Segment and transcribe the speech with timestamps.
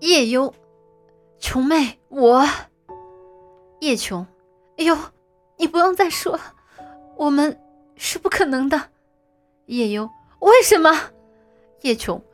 [0.00, 0.54] 叶幽，
[1.38, 2.48] 琼妹，我
[3.80, 4.26] 叶琼，
[4.78, 4.96] 哎呦，
[5.58, 6.40] 你不用再说，
[7.16, 7.60] 我们
[7.96, 8.88] 是不可能的。
[9.66, 10.08] 叶幽，
[10.38, 11.10] 为什么？
[11.82, 12.24] 叶琼，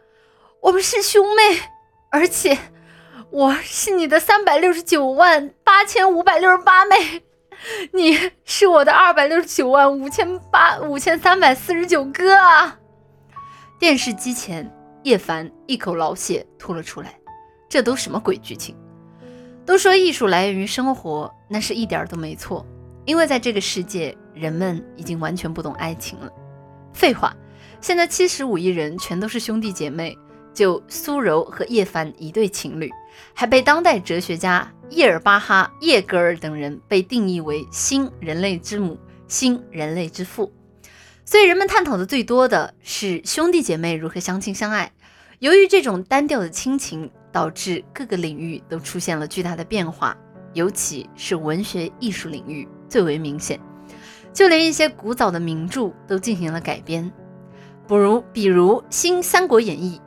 [0.61, 1.43] 我们是兄妹，
[2.11, 2.57] 而且
[3.31, 7.25] 我是你的三百六十九万八千五百六十八妹，
[7.93, 12.79] 你是我的二百六十九万五千八五千三百四十九哥啊！
[13.81, 14.73] 电视机前，
[15.03, 17.19] 叶凡一口老血吐了出来。
[17.69, 18.75] 这都什么鬼剧情？
[19.65, 22.65] 都说艺术来源于生活，那是一点儿都没错。
[23.05, 26.31] 因为在这个世界，人们已经完全不懂爱情了。
[26.93, 27.37] 废话，
[27.81, 30.17] 现在七十五亿人全都是兄弟姐妹，
[30.55, 32.89] 就苏柔和叶凡一对情侣，
[33.35, 38.97] 还被当代哲学家叶尔巴哈、叶格尔等人被定义为新人类之母、
[39.27, 40.53] 新人类之父。
[41.25, 44.93] 所以人们探讨的最多的是兄弟姐妹如何相亲相爱。
[45.41, 47.11] 由于这种单调的亲情。
[47.37, 50.17] 导致各个领域都出现了巨大的变化，
[50.55, 53.61] 尤其是文学艺术领域最为明显。
[54.33, 57.13] 就连一些古早的名著都进行了改编，
[57.87, 60.01] 不如比如《新三国演义》，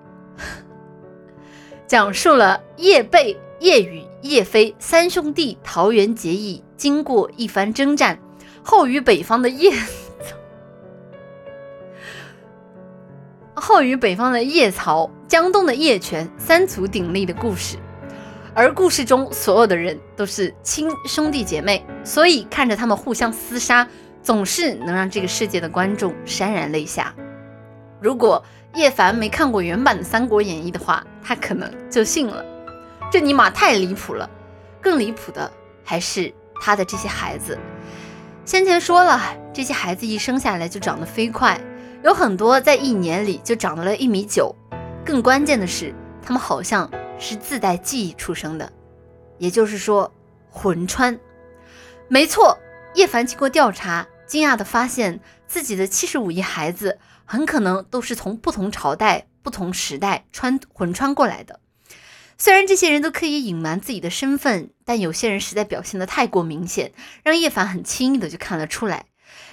[1.85, 8.17] 讲述了叶蓓、叶羽、叶飞三兄弟桃园结义，经过一番征战
[8.63, 9.71] 后，与北方的叶。
[13.69, 17.77] 后与北方的叶曹、江东的叶权三足鼎立的故事，
[18.55, 23.87] 而故事中所有的人都是亲兄弟姐妹，所以看着他们互相厮杀，
[24.23, 27.13] 总是能让这个世界的观众潸然泪下。
[28.01, 32.43] 如果叶凡没看过原版的《三国演义》的话，他可能就信了。
[33.11, 34.27] 这尼玛太离谱了！
[34.81, 35.51] 更离谱的
[35.83, 37.55] 还是他的这些孩子。
[38.45, 39.21] 先前说了，
[39.53, 41.61] 这些孩子一生下来就长得飞快。
[42.01, 44.55] 有很多在一年里就长到了一米九，
[45.05, 48.71] 更关键的是，他们好像是自带记忆出生的，
[49.37, 50.09] 也就是说
[50.49, 51.19] 魂穿。
[52.07, 52.57] 没错，
[52.95, 61.59] 叶凡经过调查，惊讶地发现自己的七十五亿孩子很可能都是从不同朝代、不同时代穿魂穿过来的。
[62.37, 66.93] 虽然这些人都刻意隐瞒自己的身份，但有些人实在表现得太过明显，
[67.23, 69.07] 让叶凡很轻易的就看了出来。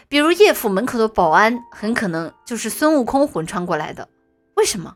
[0.09, 4.09] 比如叶府门口的保安，很可能就是孙悟空魂穿过来的。
[4.55, 4.94] 为什么？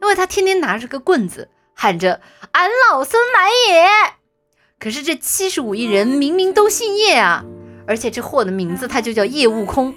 [0.00, 2.20] 因为他天天拿着个棍子，喊着
[2.52, 3.86] “俺老孙来也”。
[4.78, 7.44] 可是这七十五亿人明明都姓叶啊，
[7.86, 9.94] 而且这货的名字他就叫叶悟空。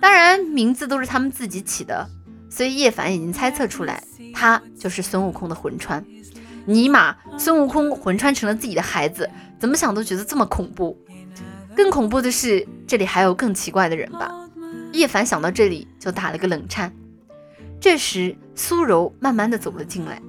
[0.00, 2.08] 当然，名字都是他们自己起的，
[2.50, 4.02] 所以叶凡已经猜测出来，
[4.34, 6.04] 他就是孙悟空的魂穿。
[6.66, 10.96] 尼玛，孙悟空魂穿成了自己的孩子，怎么想都觉得这么恐怖。
[11.78, 14.28] 更恐怖的是，这里还有更奇怪的人吧？
[14.92, 16.92] 叶凡想到这里就打了个冷颤。
[17.78, 20.20] 这时，苏柔慢慢的走了进来。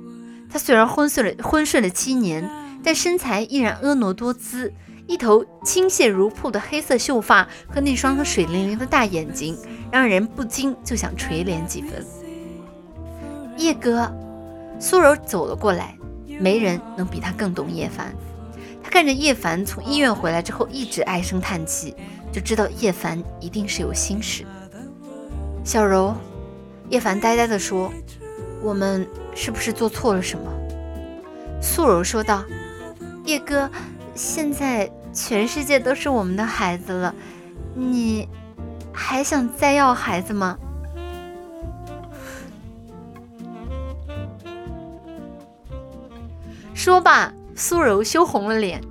[0.48, 2.48] 她虽然昏睡了昏睡了七年，
[2.84, 4.72] 但身材依然婀娜多姿，
[5.08, 9.58] 一头倾泻如瀑的黑色秀发和那双水灵灵的大眼睛，
[9.92, 12.06] 让人不禁就想垂怜几分。
[13.58, 14.08] 叶哥，
[14.80, 15.98] 苏柔走了过来，
[16.40, 18.14] 没人能比他更懂叶凡。
[18.84, 21.96] 他看着叶凡从医院回来之后一直唉声叹气，
[22.32, 24.46] 就知道叶凡一定是有心事。
[25.64, 26.16] 小柔，
[26.90, 27.92] 叶凡呆呆地说
[28.64, 30.52] ：“我们是不是做错了什么？”
[31.62, 32.44] 素柔说道
[33.26, 33.70] ：“叶哥，
[34.16, 37.14] 现在全世界都是我们的孩子了，
[37.76, 38.28] 你
[38.94, 40.58] 还想再要孩子吗？”
[46.74, 47.34] 说罢。
[47.60, 48.82] 苏柔羞红了脸。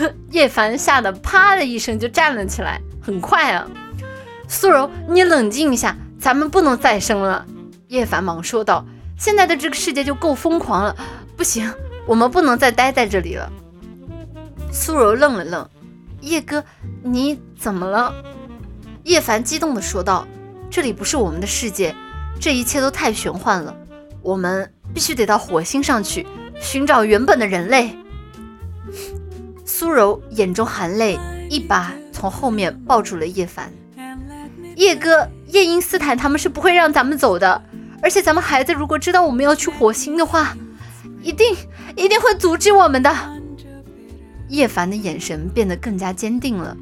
[0.30, 2.80] 叶凡吓得啪的一声就站了起来。
[3.02, 3.66] 很快啊，
[4.46, 7.46] 苏柔，你冷静一下，咱们不能再生了。
[7.88, 8.84] 叶凡忙说道
[9.18, 10.94] ：“现在的这个世界就够疯狂了，
[11.36, 11.72] 不行，
[12.06, 13.50] 我们不能再待在这里了。”
[14.70, 15.68] 苏柔愣了愣
[16.20, 16.62] ：“叶哥，
[17.02, 18.14] 你怎么了？”
[19.04, 20.26] 叶凡激动地说道
[20.70, 21.96] ：“这里不是我们的世界，
[22.38, 23.74] 这一切都太玄幻了，
[24.22, 26.26] 我们必须得到火星上去
[26.60, 27.96] 寻找原本的人类。”
[29.80, 31.18] 苏柔眼中含泪，
[31.48, 31.90] 一把。
[32.12, 33.72] 从后面抱住了叶凡，
[34.76, 37.62] 叶哥，叶因斯坦他们是不会让咱们走的，
[38.02, 40.54] 而且咱们孩子如果知道我们要去火星的话，
[41.22, 41.56] 一定
[41.96, 43.10] 一定会阻止我们的。
[44.50, 46.76] 叶凡的眼神变得更加坚定了，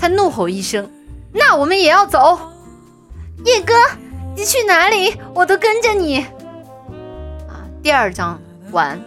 [0.00, 0.90] 他怒吼一声
[1.34, 2.40] ：“那我们也要走！”
[3.44, 3.74] 叶哥，
[4.34, 5.14] 你去哪里？
[5.34, 6.20] 我都跟着你。
[7.46, 8.40] 啊，第二章
[8.70, 8.98] 完。